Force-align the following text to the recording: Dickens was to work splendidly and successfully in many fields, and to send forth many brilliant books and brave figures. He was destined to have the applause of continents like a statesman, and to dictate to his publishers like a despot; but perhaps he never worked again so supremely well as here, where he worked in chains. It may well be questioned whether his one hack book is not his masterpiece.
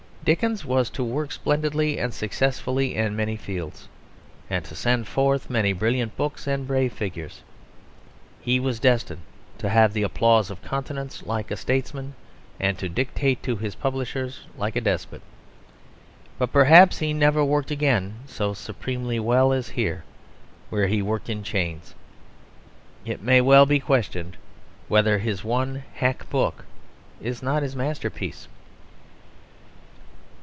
Dickens 0.23 0.63
was 0.63 0.91
to 0.91 1.03
work 1.03 1.31
splendidly 1.31 1.97
and 1.97 2.13
successfully 2.13 2.93
in 2.93 3.15
many 3.15 3.35
fields, 3.35 3.87
and 4.51 4.63
to 4.65 4.75
send 4.75 5.07
forth 5.07 5.49
many 5.49 5.73
brilliant 5.73 6.15
books 6.15 6.45
and 6.45 6.67
brave 6.67 6.93
figures. 6.93 7.41
He 8.39 8.59
was 8.59 8.79
destined 8.79 9.23
to 9.57 9.67
have 9.67 9.93
the 9.93 10.03
applause 10.03 10.51
of 10.51 10.61
continents 10.61 11.23
like 11.25 11.49
a 11.49 11.57
statesman, 11.57 12.13
and 12.59 12.77
to 12.77 12.87
dictate 12.87 13.41
to 13.41 13.55
his 13.57 13.73
publishers 13.73 14.41
like 14.59 14.75
a 14.75 14.81
despot; 14.81 15.23
but 16.37 16.53
perhaps 16.53 16.99
he 16.99 17.13
never 17.13 17.43
worked 17.43 17.71
again 17.71 18.13
so 18.27 18.53
supremely 18.53 19.19
well 19.19 19.51
as 19.51 19.69
here, 19.69 20.03
where 20.69 20.85
he 20.85 21.01
worked 21.01 21.29
in 21.31 21.41
chains. 21.41 21.95
It 23.05 23.23
may 23.23 23.41
well 23.41 23.65
be 23.65 23.79
questioned 23.79 24.37
whether 24.87 25.17
his 25.17 25.43
one 25.43 25.81
hack 25.95 26.29
book 26.29 26.65
is 27.19 27.41
not 27.41 27.63
his 27.63 27.75
masterpiece. 27.75 28.47